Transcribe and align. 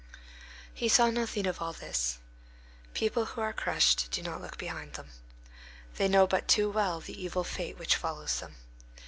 He 0.73 0.89
saw 0.89 1.11
nothing 1.11 1.45
of 1.45 1.61
all 1.61 1.73
this. 1.73 2.17
People 2.95 3.25
who 3.25 3.41
are 3.41 3.53
crushed 3.53 4.09
do 4.09 4.23
not 4.23 4.41
look 4.41 4.57
behind 4.57 4.93
them. 4.93 5.11
They 5.97 6.07
know 6.07 6.25
but 6.25 6.47
too 6.47 6.71
well 6.71 6.99
the 7.01 7.23
evil 7.23 7.43
fate 7.43 7.77
which 7.77 7.95
follows 7.97 8.39
them. 8.39 8.55